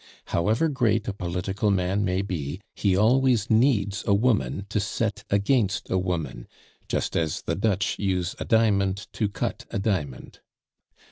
However 0.29 0.67
great 0.67 1.07
a 1.07 1.13
political 1.13 1.69
man 1.69 2.03
may 2.03 2.23
be, 2.23 2.59
he 2.73 2.97
always 2.97 3.51
needs 3.51 4.03
a 4.07 4.15
woman 4.15 4.65
to 4.69 4.79
set 4.79 5.23
against 5.29 5.91
a 5.91 5.97
woman, 5.99 6.47
just 6.87 7.15
as 7.15 7.43
the 7.43 7.53
Dutch 7.53 7.99
use 7.99 8.33
a 8.39 8.45
diamond 8.45 9.05
to 9.13 9.29
cut 9.29 9.65
a 9.69 9.77
diamond. 9.77 10.39